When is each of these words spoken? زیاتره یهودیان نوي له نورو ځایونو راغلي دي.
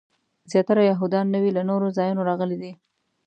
زیاتره 0.51 0.81
یهودیان 0.91 1.25
نوي 1.35 1.51
له 1.57 1.61
نورو 1.69 1.87
ځایونو 1.97 2.21
راغلي 2.29 2.57
دي. 2.63 2.71